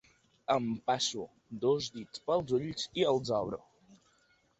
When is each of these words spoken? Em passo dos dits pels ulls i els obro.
Em 0.53 0.63
passo 0.91 1.25
dos 1.65 1.89
dits 1.97 2.23
pels 2.31 2.55
ulls 2.61 2.87
i 3.03 3.05
els 3.13 3.33
obro. 3.41 3.61